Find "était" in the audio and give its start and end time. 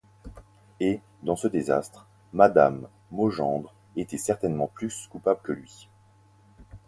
3.95-4.17